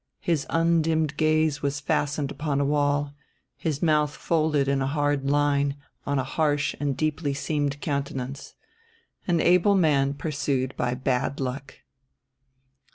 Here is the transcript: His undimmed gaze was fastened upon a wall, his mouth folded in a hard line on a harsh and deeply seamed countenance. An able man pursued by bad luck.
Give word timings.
His 0.21 0.47
undimmed 0.49 1.15
gaze 1.15 1.61
was 1.61 1.79
fastened 1.79 2.31
upon 2.31 2.59
a 2.59 2.65
wall, 2.65 3.13
his 3.55 3.83
mouth 3.83 4.09
folded 4.15 4.67
in 4.67 4.81
a 4.81 4.87
hard 4.87 5.29
line 5.29 5.75
on 6.07 6.17
a 6.17 6.23
harsh 6.23 6.73
and 6.79 6.97
deeply 6.97 7.35
seamed 7.35 7.79
countenance. 7.81 8.55
An 9.27 9.39
able 9.39 9.75
man 9.75 10.15
pursued 10.15 10.75
by 10.75 10.95
bad 10.95 11.39
luck. 11.39 11.75